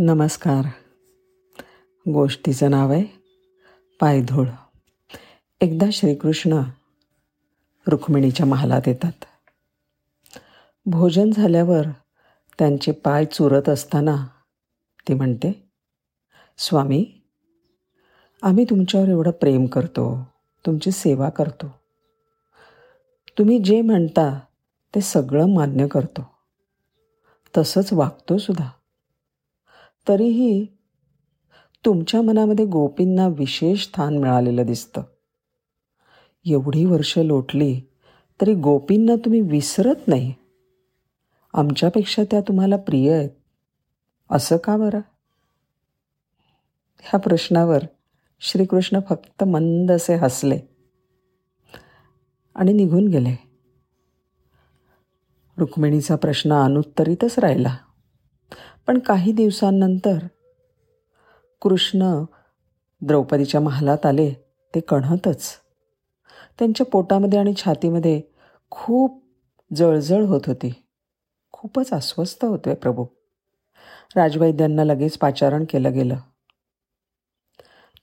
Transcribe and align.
नमस्कार. 0.00 0.64
गोष्टीचं 2.12 2.70
नाव 2.70 2.92
आहे 2.92 3.04
पायधूळ. 4.00 4.46
एकदा 5.60 5.86
श्रीकृष्ण 5.92 6.60
रुक्मिणीच्या 7.88 8.46
महालात 8.46 8.82
येतात. 8.86 9.24
भोजन 10.86 11.30
झाल्यावर 11.30 11.82
त्यांचे 12.58 12.92
पाय 12.92 13.24
चुरत 13.24 13.68
असताना 13.68 14.26
ती 15.08 15.14
म्हणते 15.14 15.70
स्वामी 16.58 17.20
आम्ही 18.42 18.64
तुमच्यावर 18.64 19.08
एवढं 19.08 19.30
प्रेम 19.30 19.66
करतो 19.66 20.26
तुमची 20.66 20.90
सेवा 20.90 21.30
करतो. 21.30 21.74
तुम्ही 23.38 23.58
जे 23.58 23.80
म्हणता 23.80 24.40
ते 24.94 25.00
सगळं 25.00 25.48
मान्य 25.48 25.88
करतो. 25.88 26.30
तसंच 27.56 27.92
वागतो 27.92 28.38
सुद्धा. 28.38 28.70
तरीही 30.08 30.66
तुमच्या 31.84 32.22
मनामध्ये 32.22 32.64
गोपींना 32.64 33.28
विशेष 33.28 33.84
स्थान 33.84 34.18
मिळालेलं 34.18 34.66
दिसतं. 34.66 35.02
एवढी 36.46 36.84
वर्ष 36.84 37.18
लोटली 37.18 37.80
तरी 38.40 38.54
गोपींना 38.54 39.16
तुम्ही 39.16 39.40
विसरत 39.40 40.08
नाही. 40.08 40.34
आमच्यापेक्षा 41.54 42.22
त्या 42.30 42.40
तुम्हाला 42.40 42.76
प्रिय 42.76 43.12
आहेत. 43.12 43.30
असं 44.30 44.56
का 44.56 44.76
बरं? 44.76 45.00
ह्या 47.00 47.20
प्रश्नावर 47.20 47.78
श्रीकृष्ण 48.40 48.98
फक्त 49.08 49.44
मंद 49.44 49.92
असे 49.92 50.14
हसले 50.14 50.58
आणि 52.54 52.72
निघून 52.72 53.08
गेले. 53.08 53.48
रुक्मिणीचा 55.58 56.16
प्रश्न 56.16 56.52
अनुत्तरितच 56.52 57.38
राहिला. 57.38 57.76
पण 58.88 58.98
काही 58.98 59.32
दिवसांनंतर 59.32 60.18
कृष्ण 61.60 62.24
द्रौपदीच्या 63.02 63.60
महालात 63.60 64.06
आले 64.06 64.30
ते 64.74 64.80
कणहतच. 64.80 65.54
त्यांच्या 66.58 66.86
पोटामध्ये 66.86 67.38
आणि 67.38 67.54
छातीमध्ये 67.56 68.22
खूप 68.70 69.24
जळजळ 69.76 70.24
होत 70.24 70.40
होती. 70.46 70.84
खूपच 71.52 71.92
अस्वस्थ 71.92 72.44
होते 72.44 72.74
प्रभू. 72.74 73.04
राजवैद्यांना 74.16 74.84
लगेच 74.84 75.18
पाचारण 75.18 75.64
केलं 75.70 75.92
गेलं. 75.92 76.16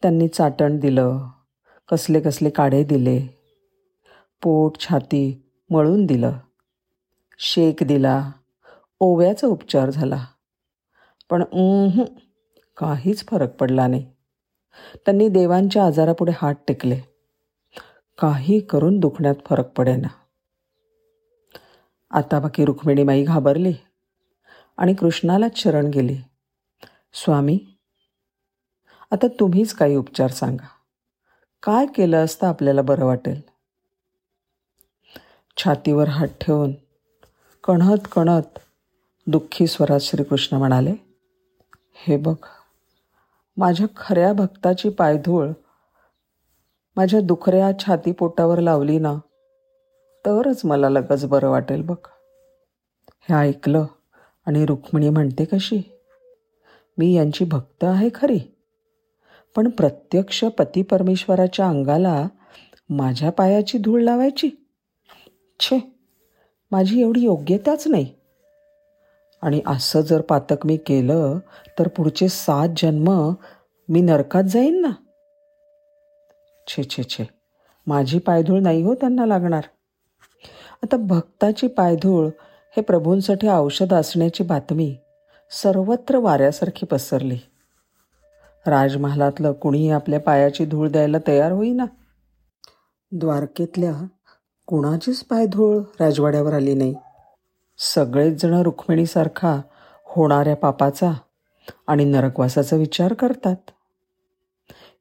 त्यांनी 0.01 0.27
चाटण 0.27 0.79
दिलं 0.79 1.27
कसले 1.89 2.19
कसले 2.19 2.49
काढे 2.49 2.83
दिले 2.83 3.19
पोट 4.43 4.79
छाती 4.79 5.51
मळून 5.69 6.05
दिलं. 6.05 6.31
शेक 7.39 7.83
दिला 7.83 8.31
ओव्याचा 8.99 9.47
उपचार 9.47 9.89
झाला. 9.89 10.25
पण 11.29 11.43
काहीच 12.77 13.27
फरक 13.27 13.55
पडला 13.55 13.87
नाही. 13.87 14.05
त्यांनी 14.95 15.29
देवांच्या 15.29 15.85
आजारापुढे 15.85 16.31
हात 16.35 16.55
टेकले. 16.67 16.99
काही 18.17 18.59
करून 18.59 18.99
दुखण्यात 18.99 19.35
फरक 19.45 19.67
पडेना. 19.67 20.07
आता 22.11 22.39
बाकी 22.39 22.65
रुक्मिणीमाई 22.65 23.23
घाबरली 23.23 23.73
आणि 24.77 24.93
कृष्णालाच 24.93 25.57
शरण 25.57 25.85
गेली. 25.85 26.17
स्वामी 27.13 27.59
आता 29.11 29.27
तुम्हीच 29.27 29.73
काही 29.73 29.95
उपचार 29.95 30.31
सांगा. 30.31 30.67
काय 31.63 31.85
केलं 31.85 32.25
असतं 32.25 32.47
आपल्याला 32.47 32.81
बरं 32.81 33.05
वाटेल? 33.05 33.41
छातीवर 35.57 36.07
हात 36.07 36.27
ठेवून 36.41 36.71
कणत 37.63 38.07
कणत 38.11 38.59
दुःखी 39.27 39.67
स्वरात 39.67 39.99
श्रीकृष्ण 39.99 40.57
म्हणाले 40.57 41.04
हे 41.95 42.17
बघ. 42.17 42.35
माझ्या 43.57 43.87
खऱ्या 43.97 44.33
भक्ताची 44.33 44.89
पायधूळ 44.89 45.49
माझ्या 46.95 47.19
दुखऱ्या 47.21 47.71
छाती 47.79 48.11
पोटावर 48.11 48.59
लावली 48.59 48.97
ना 48.99 49.13
तरच 50.25 50.61
मला 50.65 50.89
लगच 50.89 51.25
बरं 51.25 51.49
वाटेल 51.49 51.81
बघ. 51.81 51.95
हे 53.29 53.33
ऐकलं 53.33 53.85
आणि 54.45 54.65
रुक्मिणी 54.65 55.09
म्हणते 55.09 55.45
कशी 55.45 55.81
मी 56.97 57.13
यांची 57.13 57.45
भक्त 57.45 57.83
आहे 57.83 58.09
खरी 58.15 58.39
पण 59.55 59.69
प्रत्यक्ष 59.69 60.43
पती 60.57 60.81
परमेश्वराच्या 60.81 61.67
अंगाला 61.67 62.27
माझ्या 62.89 63.31
पायाची 63.31 63.77
धूळ 63.77 64.01
लावायची? 64.01 64.49
छे 65.59 65.79
माझी 66.71 67.01
एवढी 67.01 67.21
योग्यताच 67.21 67.87
नाही. 67.87 68.13
आणि 69.41 69.61
असं 69.67 70.01
जर 70.01 70.21
पातक 70.21 70.65
मी 70.65 70.77
केलं 70.77 71.39
तर 71.79 71.87
पुढचे 71.87 72.27
सात 72.27 72.69
जन्म 72.77 73.33
मी 73.89 74.01
नरकात 74.01 74.43
जाईन 74.43 74.81
ना? 74.81 74.89
छे 76.67 76.83
छे 76.83 77.03
छे. 77.03 77.25
माझी 77.87 78.19
पायधूळ 78.19 78.59
नाही 78.59 78.81
हो 78.81 78.95
त्यांना 78.95 79.25
लागणार. 79.25 79.63
आता 80.83 80.97
भक्ताची 80.97 81.67
पायधूळ 81.67 82.27
हे 82.77 82.81
प्रभूंसाठी 82.81 83.47
औषध 83.47 83.93
असण्याची 83.93 84.43
बातमी 84.43 84.95
सर्वत्र 85.51 86.17
वाऱ्यासारखी 86.17 86.85
पसरली. 86.85 87.37
राजमहालातलं 88.67 89.51
कुणीही 89.51 89.89
आपल्या 89.89 90.19
पायाची 90.19 90.65
धूळ 90.65 90.89
द्यायला 90.89 91.17
तयार 91.27 91.51
होईना. 91.51 91.85
द्वारकेतल्या 93.11 93.93
कुणाचीच 94.67 95.23
पायधूळ 95.23 95.81
राजवाड्यावर 95.99 96.53
आली 96.53 96.73
नाही. 96.73 96.95
सगळेच 97.77 98.41
जण 98.41 98.53
रुक्मिणीसारखा 98.53 99.61
होणाऱ्या 100.03 100.55
पापाचा 100.55 101.11
आणि 101.87 102.05
नरकवासाचा 102.05 102.75
विचार 102.75 103.13
करतात. 103.13 103.55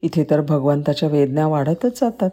इथे 0.03 0.25
तर 0.31 0.41
भगवंताच्या 0.41 1.09
वेदना 1.09 1.47
वाढतच 1.47 2.01
जातात. 2.01 2.31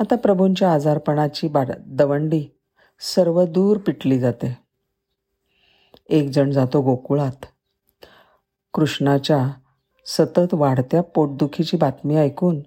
आता 0.00 0.16
प्रभूंच्या 0.16 0.72
आजारपणाची 0.72 1.48
बाड 1.48 1.70
दवंडी 1.86 2.46
सर्व 3.00 3.44
दूर 3.44 3.76
पिटली 3.76 4.18
जाते. 4.18 4.58
एक 6.08 6.30
जण 6.30 6.50
जातो 6.50 6.80
गोकुळात. 6.80 7.46
कृष्णाच्या 8.74 9.48
सतत 10.06 10.54
वाढत्या 10.54 11.02
पोटदुखीची 11.02 11.76
बातमी 11.76 12.16
ऐकून 12.16 12.60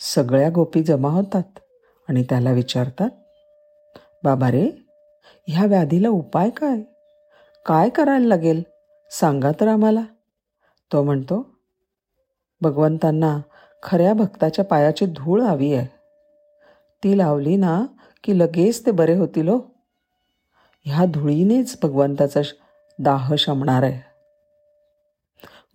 सगळ्या 0.00 0.50
गोपी 0.50 0.82
जमा 0.82 1.08
होतात 1.08 1.58
आणि 2.08 2.22
त्याला 2.22 2.52
विचारतात 2.52 3.10
बाबा 4.24 4.50
रे 4.50 4.85
ह्या 5.48 5.64
व्याधीला 5.66 6.08
उपाय 6.08 6.50
काय? 6.50 6.82
काय 7.66 7.88
करायला 7.88 8.26
लागेल? 8.26 8.62
सांगा 9.10 9.50
तर 9.60 9.68
आम्हाला. 9.68 10.00
तो 10.92 11.02
म्हणतो 11.02 11.50
भगवंतांना 12.60 13.38
खऱ्या 13.82 14.14
भक्ताच्या 14.14 14.64
पायाची 14.64 15.06
धूळ 15.06 15.42
हवी 15.42 15.74
आहे. 15.74 15.86
ती 17.04 17.18
लावली 17.18 17.56
ना 17.56 17.86
की 18.24 18.38
लगेच 18.38 18.86
ते 18.86 18.90
बरे 18.90 19.14
होतील 19.14 19.48
हो. 19.48 19.58
ह्या 20.84 21.04
धुळीनेच 21.04 21.78
भगवंताचा 21.82 22.40
दाह 22.98 23.34
शमणार 23.38 23.82
आहे. 23.82 24.02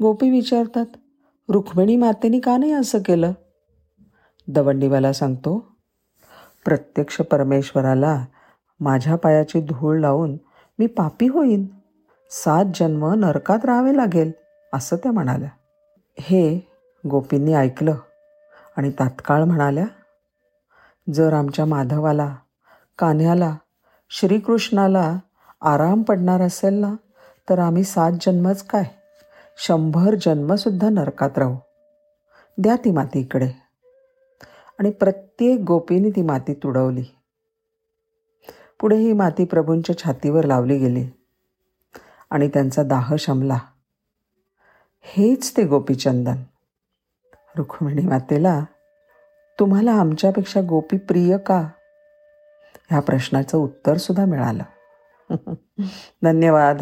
गोपी 0.01 0.29
विचारतात 0.29 0.85
रुक्मिणी 1.49 1.95
मातेने 1.95 2.39
का 2.39 2.57
नाही 2.57 2.71
असं 2.71 2.99
केलं? 3.05 3.31
दवंडीवाला 4.47 5.13
सांगतो 5.13 5.75
प्रत्यक्ष 6.65 7.17
परमेश्वराला 7.17 8.25
माझ्या 8.81 9.15
पायाची 9.15 9.61
धूळ 9.61 9.99
लावून 9.99 10.37
मी 10.79 10.87
पापी 10.87 11.27
होईन. 11.27 11.65
सात 12.29 12.65
जन्म 12.75 13.13
नरकात 13.13 13.65
राहावे 13.65 13.97
लागेल 13.97 14.31
असं 14.73 14.95
त्या 14.95 15.11
म्हणाल्या. 15.11 15.49
हे 16.19 16.59
गोपींनी 17.07 17.53
ऐकलं 17.53 17.95
आणि 18.77 18.91
तात्काळ 18.99 19.43
म्हणाल्या 19.43 19.85
जर 21.13 21.33
आमच्या 21.33 21.65
माधवाला 21.65 22.35
कान्ह्याला 22.99 23.55
श्रीकृष्णाला 24.09 25.17
आराम 25.61 26.01
पडणार 26.01 26.41
असेल 26.41 26.73
ना 26.73 26.93
तर 27.49 27.59
आम्ही 27.59 27.83
सात 27.83 28.11
जन्मच 28.11 28.67
काय? 28.67 28.83
शंभर 29.57 30.15
जन्मसुद्धा 30.15 30.89
नरकात 30.89 31.37
राहू. 31.37 31.55
द्या 32.57 32.75
ती 32.75 32.91
माती 32.91 33.19
इकडे. 33.19 33.49
आणि 34.79 34.91
प्रत्येक 34.91 35.59
गोपीने 35.59 36.09
ती 36.09 36.21
माती 36.21 36.53
तुडवली. 36.53 37.03
पुढे 38.81 38.95
ही 38.95 39.13
माती 39.13 39.45
प्रभूंच्या 39.45 39.97
छातीवर 39.97 40.43
लावली 40.43 40.77
गेली. 40.77 41.09
आणि 42.29 42.47
त्यांचा 42.47 42.83
दाह 42.83 43.15
शमला. 43.19 43.57
हेच 45.01 45.57
ते 45.57 45.63
गोपीचंदन 45.63 46.35
रुक्मिणी 47.57 48.01
मातेला 48.01 48.63
तुम्हाला 49.59 49.91
आमच्यापेक्षा 49.91 50.61
गोपी 50.69 50.97
प्रिय 50.97 51.37
का? 51.37 51.67
ह्या 52.89 52.99
प्रश्नाचं 52.99 53.57
उत्तरसुद्धा 53.57 54.25
मिळालं. 54.25 54.63
धन्यवाद. 56.23 56.81